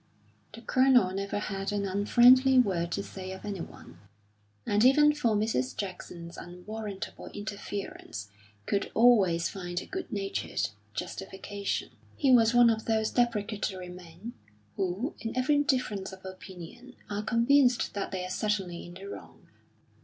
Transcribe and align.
The 0.53 0.61
Colonel 0.63 1.11
never 1.13 1.37
had 1.37 1.71
an 1.71 1.85
unfriendly 1.85 2.57
word 2.57 2.91
to 2.93 3.03
say 3.03 3.31
of 3.33 3.45
anyone, 3.45 3.99
and 4.65 4.83
even 4.83 5.13
for 5.13 5.35
Mrs. 5.35 5.77
Jackson's 5.77 6.37
unwarrantable 6.37 7.27
interferences 7.35 8.31
could 8.65 8.89
always 8.95 9.47
find 9.47 9.79
a 9.79 9.85
good 9.85 10.11
natured 10.11 10.69
justification. 10.95 11.91
He 12.17 12.31
was 12.31 12.51
one 12.51 12.71
of 12.71 12.85
those 12.85 13.11
deprecatory 13.11 13.89
men 13.89 14.33
who, 14.75 15.13
in 15.19 15.37
every 15.37 15.59
difference 15.59 16.11
of 16.11 16.25
opinion, 16.25 16.95
are 17.07 17.21
convinced 17.21 17.93
that 17.93 18.09
they 18.09 18.25
are 18.25 18.29
certainly 18.31 18.83
in 18.83 18.95
the 18.95 19.05
wrong. 19.05 19.49